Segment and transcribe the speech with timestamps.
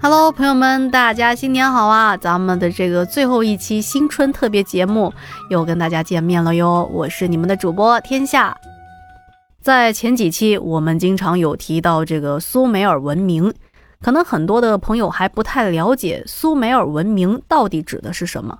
[0.00, 2.16] Hello，朋友们，大家新年好啊！
[2.16, 5.12] 咱们的这个最后一期新春特别节目
[5.50, 8.56] 又跟大家见面了哟，我是你们的主播天下。
[9.60, 13.52] 在前几期我们经常有提到这个苏美尔文明，
[14.00, 18.56] 可能很多的朋友还不太了解苏美尔文明到底指的是什么。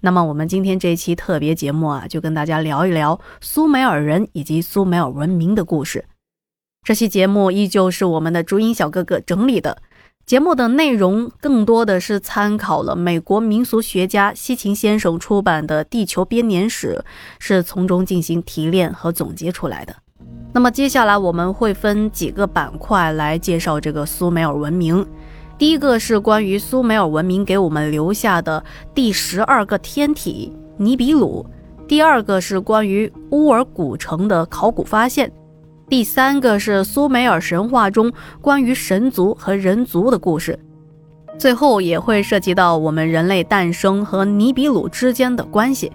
[0.00, 6.04] 那么我们今天这期特别节目啊，就跟大家聊一聊苏美尔人以及苏美尔文明的故事。
[6.84, 9.78] 这期节目依旧是我们的朱茵小哥哥整理的。
[10.26, 17.00] 节目的内容更多的是参考了美国民俗学家西秦先生出版的《地球编年史》，
[17.38, 19.94] 是从中进行提炼和总结出来的。
[20.52, 25.06] 那么接下来我们会分几个板块来介绍这个苏美尔文明。
[25.56, 31.46] 第一个是关于苏美尔文明给我们留下的第十二个天体尼比鲁；
[31.86, 35.32] 第二个是关于乌尔古城的考古发现。
[35.88, 40.58] 第三个是苏美尔神话中关于神族和人族的故事，
[41.38, 45.92] 最后也会涉及到我们人类诞生和尼比鲁之间的关系。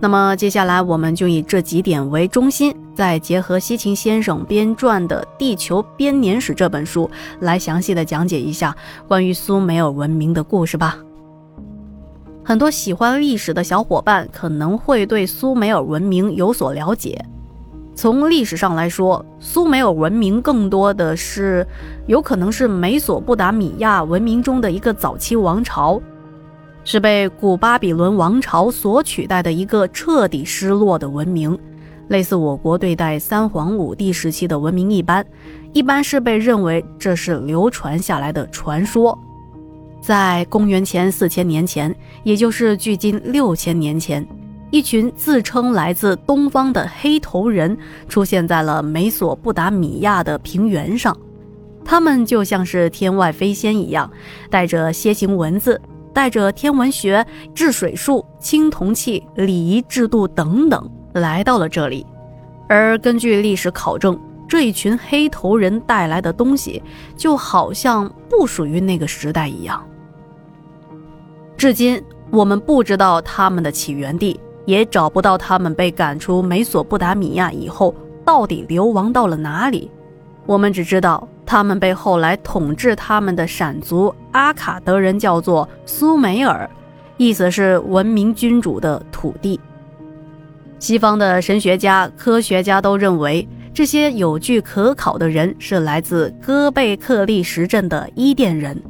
[0.00, 8.76] 那么接下来我们就以这几点为中心，再结合西秦先生编撰的《地球编年史》这本书，来详细的讲解一下
[9.06, 10.98] 关于苏美尔文明的故事吧。
[12.42, 17.24] 很多喜欢历史的小伙伴可能会对苏美尔文明有所了解。
[17.96, 21.66] 从历史上来说，苏美尔文明更多的是
[22.06, 25.98] 有可能是美索不达米亚文明中的一个早期王朝，
[26.84, 31.58] 是被古巴比伦王朝所取代的一个彻底失落的文明，
[32.08, 35.24] 类似我国对待三皇五帝时期的文明一般，
[35.72, 39.18] 一般是被认为这是流传下来的传说。
[40.02, 41.92] 在公元前四千年前，
[42.24, 44.24] 也就是距今六千年前。
[44.70, 47.76] 一群自称来自东方的黑头人
[48.08, 51.16] 出现在了美索不达米亚的平原上，
[51.84, 54.10] 他们就像是天外飞仙一样，
[54.50, 55.80] 带着楔形文字，
[56.12, 62.04] 带着天文学、治水术、青铜器、礼仪制度等等，来到了这里。
[62.68, 64.18] 而根据历史考证，
[64.48, 66.82] 这一群黑头人带来的东西，
[67.16, 69.80] 就好像不属于那个时代一样。
[71.56, 74.38] 至今，我们不知道他们的起源地。
[74.66, 77.94] 也找不到他们被赶出美索不达米亚以后
[78.24, 79.90] 到底流亡到了哪里。
[80.44, 86.68] 我们只知道他们被后来统治他们的闪族阿卡德人叫做苏美尔，
[87.16, 89.58] 意思是文明君主的土地。
[90.78, 98.80] 西方的神学家、科学家都认为这些有据可考的人是来自戈贝克利什镇的伊甸人。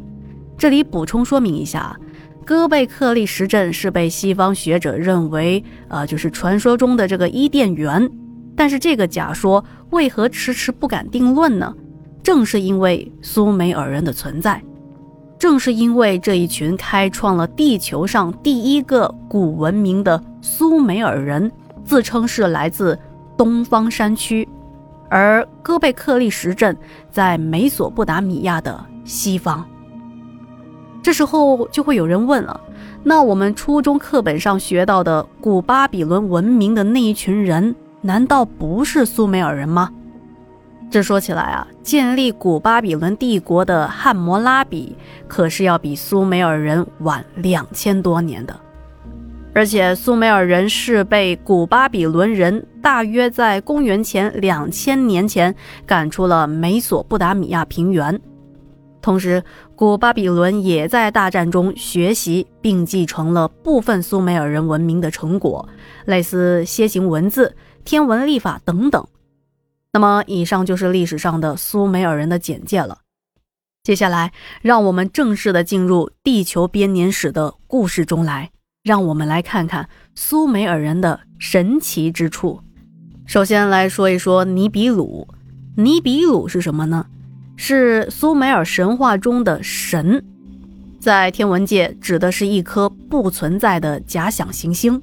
[0.58, 1.96] 这里补充说明一下。
[2.46, 8.08] 戈贝克利什镇是被西方学者认为，呃，就是传说中的这个伊甸园。
[8.54, 11.74] 但是这个假说为何迟迟不敢定论呢？
[12.22, 14.62] 正是因为苏美尔人的存在，
[15.36, 21.50] 正是因为这一群开创了地球上第一个古文明的苏美尔人，
[21.84, 22.96] 自称是来自
[23.36, 24.48] 东方山区，
[25.10, 26.76] 而戈贝克利什镇
[27.10, 29.68] 在美索不达米亚的西方。
[31.06, 32.60] 这时候就会有人问了，
[33.04, 39.88] 那我们初中课本上学到的古巴比伦文明的那一群人，难道不是苏美尔人吗？
[40.90, 44.96] 这说起来啊，建立古巴比伦帝国的汉谟拉比
[45.28, 48.58] 可是要比苏美尔人晚两千多年的，
[49.54, 55.54] 而且苏美尔人是被古巴比伦人大约在公元前两千年前
[55.86, 58.20] 赶出了美索不达米亚平原。
[59.06, 59.44] 同时，
[59.76, 65.68] 古巴比伦也在大战中学习并继承了部分苏美尔人文明的成果，
[66.06, 69.06] 类似楔形文字、天文历法等等。
[69.92, 72.98] 那么，以上就是历史上的苏美尔人的简介了。
[73.84, 78.50] 接下来，让我们正式的进入地球编年史的故事中来，
[78.82, 82.60] 让我们来看看苏美尔人的神奇之处。
[83.24, 85.28] 首先来说一说尼比鲁，
[85.76, 87.06] 尼比鲁是什么呢？
[87.56, 90.22] 是苏美尔神话中的神，
[91.00, 95.00] 在天文界指的是一颗不存在的假想行星。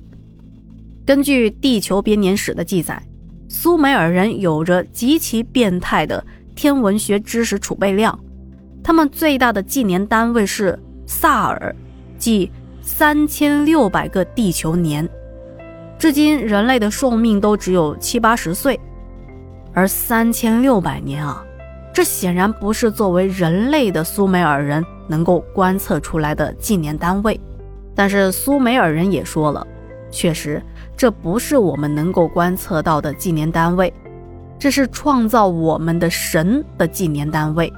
[1.06, 3.02] 根据《地球编年史》的记载，
[3.50, 6.24] 苏美尔人有着极其变态的
[6.56, 8.18] 天文学知识储备量，
[8.84, 11.76] 他们最大的纪年单位是萨尔，
[12.18, 12.50] 即
[12.82, 15.10] 三千六百个地球年。
[15.98, 18.80] 至今，人类的寿命都只有七八十岁，
[19.74, 21.44] 而三千六百年啊！
[21.94, 27.40] 这显然不是作为人类的苏美尔人能够观测出来的纪年单位，
[27.94, 29.66] 但是苏美尔人也说了，
[30.10, 30.60] 确实
[30.98, 33.94] 这不是我们能够观测到的纪年单位，
[34.58, 37.72] 这是创造我们的神的纪年单位，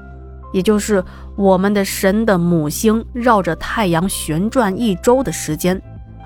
[0.54, 1.04] 也就是
[1.36, 5.80] 我们的神的母星绕着太阳旋转一周的时间，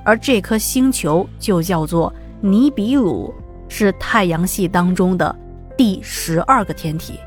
[0.06, 3.34] 而这颗星球就叫做尼比鲁，
[3.68, 5.36] 是太阳系当中的
[5.76, 7.20] 第十二个天体。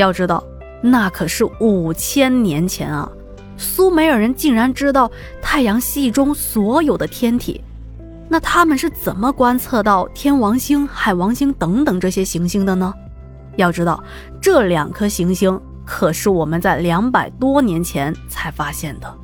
[0.00, 0.42] 要知道，
[0.82, 3.08] 那可是五千年前啊！
[3.56, 5.10] 苏美尔人竟然知道
[5.42, 7.60] 太阳系中所有的天体，
[8.28, 12.92] 那他们是怎么观测到天王星、海王星等等这些行星的呢？
[13.56, 14.02] 要知道，
[14.40, 19.14] 这两颗行星可是我们在两百多年前才发现的，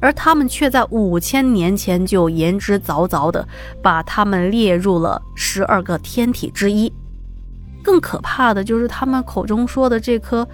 [0.00, 3.44] 而他们却在五千年前就言之凿凿地
[3.82, 6.92] 把它们列入了十二个天体之一。
[7.82, 10.46] 更可怕的就是他们口中说的这颗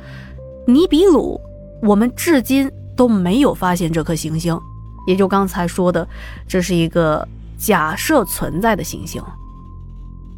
[0.67, 1.41] 尼比鲁，
[1.83, 4.59] 我们至今都没有发现这颗行星，
[5.07, 6.07] 也就刚才说的，
[6.49, 7.27] 这是一个
[7.57, 9.23] 假设存在的行星。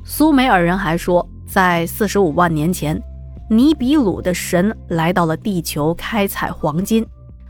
[0.04, 1.28] 苏美尔人还说。
[1.50, 3.02] 在四十五万年前，
[3.48, 7.06] 尼比鲁的神来到了地球，开采黄金。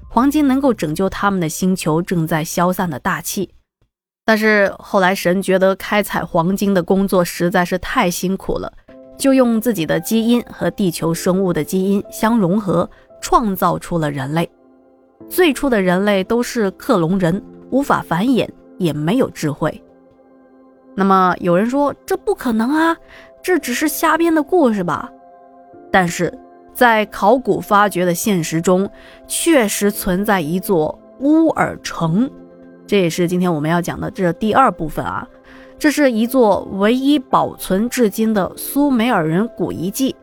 [0.08, 3.50] 黄金能够拯救他们的星球正在消散的大气。
[4.24, 8.72] 但是后来，神觉得开采黄金的工作实在是太辛苦了，
[9.18, 12.88] 就用自己的基因和地球生物的基因相融合，
[13.20, 14.48] 创造出了人类。
[15.28, 18.48] 最初的人类都是克隆人，无法繁衍，
[18.78, 19.82] 也没有智慧。
[20.94, 22.96] 那么有人说，这不可能啊！
[23.42, 25.10] 这只是瞎编的故事吧？
[25.90, 26.32] 但是，
[26.72, 28.88] 在考古发掘的现实中，
[29.26, 32.30] 确实存在一座乌尔城，
[32.86, 35.26] 这也是今天我们要讲的这第二部分啊。
[35.78, 40.14] 这是一座唯一保存至今的苏美尔人古遗迹。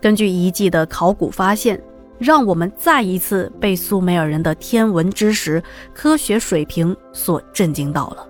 [0.00, 1.78] 根据遗迹的考古发现，
[2.18, 5.62] 让我们再一次被苏美尔人的天文知识、
[5.92, 8.26] 科学水平所震惊到了。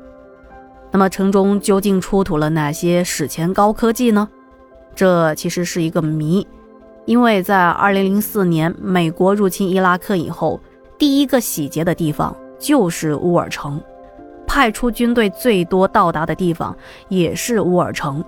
[0.91, 4.29] 那么城中究竟出土了哪些史前高科技呢？
[4.95, 6.47] 这其实是一个谜，
[7.05, 10.61] 因为在2004年美国入侵伊拉克以后，
[10.99, 13.81] 第一个洗劫的地方就是乌尔城，
[14.55, 16.77] 派出军队最多到达的地方
[17.09, 18.25] 也是乌尔城，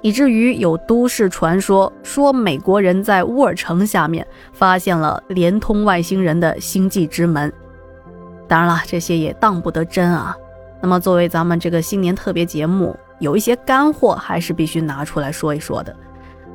[0.00, 7.52] 以至于有都市传说说美国人在乌尔城下面发现了连通外星人的星际之门。
[8.48, 10.34] 当然了，这些也当不得真啊。
[10.80, 15.94] 那么，作为咱们这个新年特别节目，有一些干货还是必须拿出来说一说的。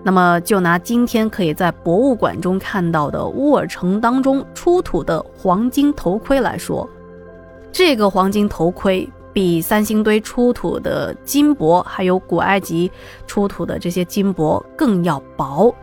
[0.01, 6.89] 那么，就拿今天可以在博物馆中看到的乌尔城当中出土的黄金头盔来说，
[7.71, 12.91] 这个黄金头盔比三星堆出土的金箔，还有古埃及
[13.25, 15.73] 出土的这些金箔更要薄。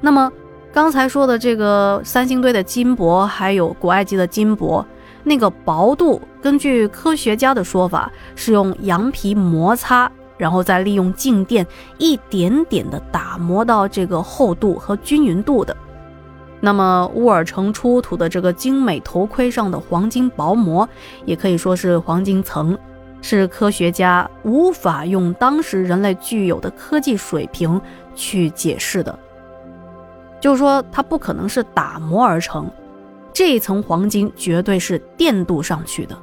[0.00, 0.32] 那么，
[0.72, 4.84] 刚才说的这个三星堆的金箔，还有古埃及的金箔。
[5.24, 11.64] 那个薄度，根据科学家的说法，是用羊皮摩擦，然后再利用静电
[11.98, 15.76] 一点点的打磨到这个厚度和均匀度的。
[16.64, 20.88] 那么乌尔城出土的这个精美头盔上的黄金薄膜，
[21.24, 22.78] 也可以说是黄金层，
[23.20, 27.80] 是科学家无法用当时人类具有的科技水平
[28.14, 29.18] 去解释的，
[30.40, 32.70] 就是说它不可能是打磨而成。
[33.32, 36.16] 这层黄金绝对是电镀上去的，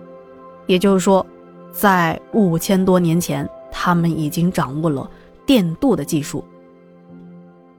[0.67, 1.25] 也就是说，
[1.69, 5.09] 在五千多年前，他们已经掌握了
[5.45, 6.45] 电镀的技术。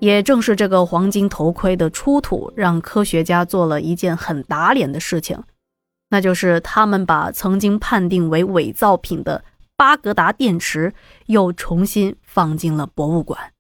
[0.01, 5.43] 也正是这个黄金头盔的出土，让科学家做了一件很打脸的事情，
[6.09, 9.45] 那就是他们把曾经判定为伪造品的
[9.77, 10.93] 巴格达电池
[11.27, 13.53] 又重新放进了博物馆。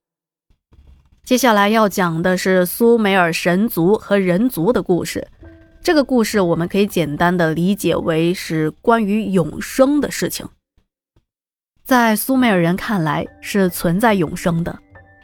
[1.22, 5.28] 接下来要讲的是苏美尔神族和人族的故事。
[5.82, 10.48] 这个故事我们可以简单的理解为是关于永生的事情。
[11.84, 14.78] 在苏美尔人看来是存在永生的，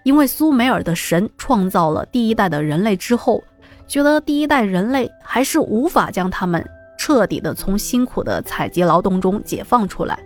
[0.07, 3.43] 因为苏美尔的神创造了第一代的人类之后，
[3.89, 6.65] 觉得第一代人类还是无法将他们
[6.97, 10.17] 彻底的从辛苦的采集劳动中解放出来，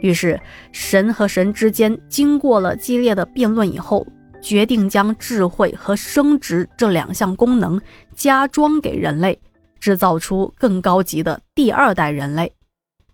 [0.00, 0.40] 于是
[0.70, 4.06] 神和神之间经过了激烈的辩论以后。
[4.40, 7.80] 决定将智慧和生殖这两项功能
[8.16, 9.40] 加装给人类，
[9.78, 12.52] 制造出更高级的第二代人类。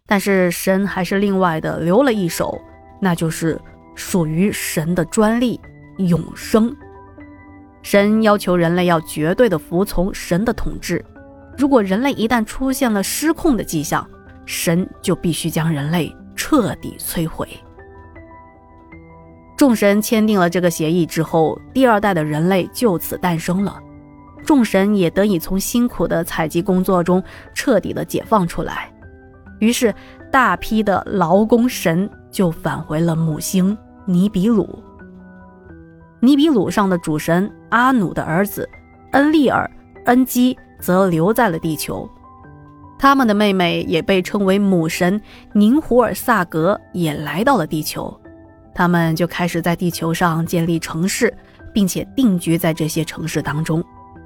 [0.07, 2.59] 但是神还是另外的留了一手，
[2.99, 3.61] 那就是
[3.95, 5.61] 属于神的专利——
[5.99, 6.75] 永生。
[7.83, 11.05] 神要求人类要绝对的服从神的统治，
[11.57, 14.07] 如果人类一旦出现了失控的迹象，
[14.45, 17.49] 神就必须将人类彻底摧毁。
[19.57, 23.79] 众神签订了这个协议之后，第二代的人类就此诞生了。
[24.45, 27.23] 众神也得以从辛苦的采集工作中
[27.55, 28.91] 彻底的解放出来。
[29.59, 29.95] 于是，
[30.31, 34.83] 大批的劳工神就返回了母星尼比鲁。
[36.21, 38.69] 尼比鲁上的主神阿努的儿子
[39.13, 39.71] 恩利尔、
[40.07, 42.09] 恩基则留在了地球。
[42.99, 45.21] 他们的妹妹也被称为母神
[45.53, 48.13] 宁胡尔萨格也来到了地球，
[48.75, 51.33] 他们就开始在地球上建立城市，
[51.73, 53.85] 并且定居在这些城市当中，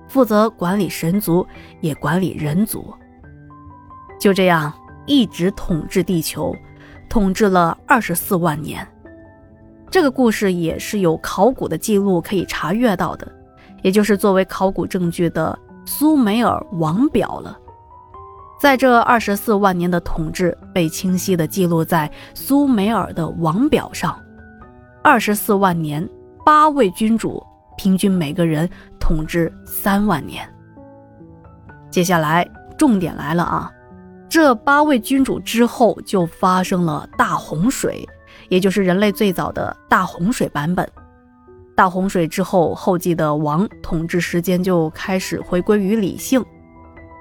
[0.08, 1.46] 负责管理神族，
[1.82, 2.94] 也管理人族。
[4.18, 4.72] 就这样
[5.04, 6.54] 一直统治地球，
[7.10, 8.86] 统治了二十四万年。
[9.92, 13.30] 这个故事也是有考古的记录可以查阅到的，
[13.82, 17.58] 也就是作为考古证据的苏美尔王表了。
[18.58, 24.18] 在这二十四万年的统治被清晰地记录在苏美尔的王表上，
[25.04, 26.08] 二十四万年，
[26.42, 27.44] 八位君主，
[27.76, 28.66] 平均每个人
[28.98, 30.42] 统治三万年。
[31.90, 33.70] 接下来重点来了啊，
[34.26, 38.08] 这八位君主之后就发生了大洪水，
[38.52, 40.86] 也就是人类最早的大洪水版本。
[41.74, 46.44] 大洪水之后，后继的王统治时间就开始回归于理性。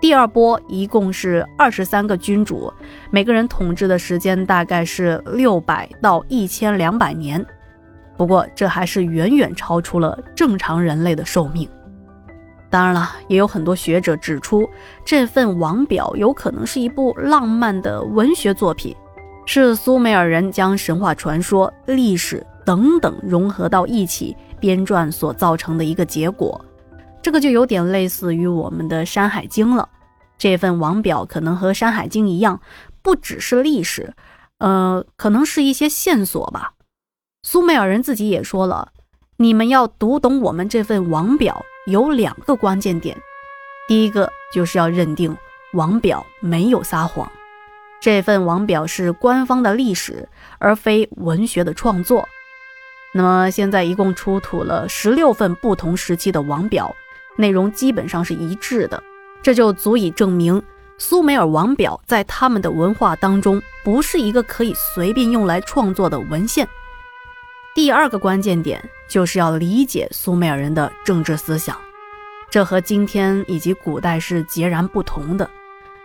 [0.02, 2.70] 第二波一共是二十三个君主，
[3.12, 7.46] 每个人统治的时间大概是六百到一千两百年。
[8.18, 11.66] 不过这还是远远超出了正常人类的寿命。
[12.70, 14.70] 当然了，也有很多学者指出，
[15.06, 18.94] 这份王表有可能是一部浪漫的文学作品，
[19.46, 26.64] 是苏美尔人将神话传说、历史等等融合到一起编撰所造成的一个结果。
[27.22, 29.88] 这个就有点类似于我们的《山海经》了。
[30.38, 32.60] 这份王表可能和《山海经》一样，
[33.02, 34.14] 不只是历史，
[34.58, 36.74] 呃，可能是一些线索吧。
[37.44, 38.92] 苏美尔人自己也说了，
[39.38, 43.18] 你们要读懂我们这份王表，有两个关键点。
[43.88, 45.36] 第一个就是要认定
[45.74, 47.32] 王表没有撒谎，
[48.02, 50.28] 这份王表是官方的历史，
[50.58, 52.28] 而非文学的创作。
[53.14, 56.94] 那么现在一共出土了十六份不同时期的王表。
[57.38, 59.02] 内容基本上是一致的，
[59.42, 60.62] 这就足以证明
[60.98, 66.68] 苏美尔王表在他们的文化当中不是一个可以随便用来创作的文献。
[67.74, 71.78] 第二个关键点就是要理解苏美尔人的政治思想，
[72.50, 75.50] 这和今天以及古代是截然不同的。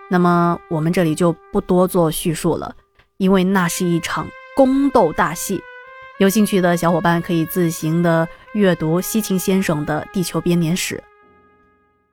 [0.09, 2.75] 那么我们这里就不多做叙述了，
[3.17, 5.61] 因为那是一场宫斗大戏。
[6.19, 10.97] 有兴趣的小伙伴可以自行的阅读西秦先生的《地球编年史》。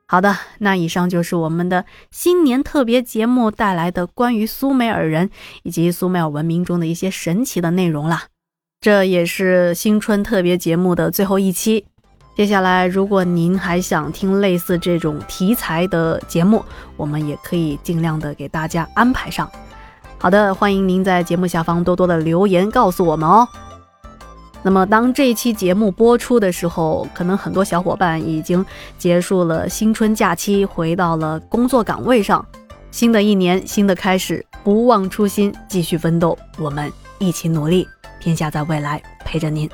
[0.05, 5.29] 好的，那以上就是我们的新年特别节目带来的关于苏美尔人
[5.63, 8.23] 以及苏美尔文明中的一些神奇的内容啦。
[8.81, 11.85] 这也是新春特别节目的最后一期。
[12.35, 16.65] 接下来，如果您还想听类似这种题材的节目，
[16.97, 19.47] 我们也可以尽量的给大家安排上。
[20.17, 23.47] 好的，欢迎您在节目下方多多的留言告诉我们哦。
[24.63, 28.65] 那么，当这一期节目播出的时候，可能很多小伙伴已经
[28.97, 32.43] 结束了新春假期，回到了工作岗位上。
[32.89, 37.87] 新的一年，新的开始，不忘初心，继续奋斗，我们一起努力，
[38.19, 39.69] 天下在未来陪着您。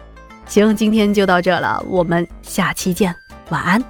[0.50, 3.16] 行，今天就到这了，我们下期见，
[3.50, 3.82] 晚安。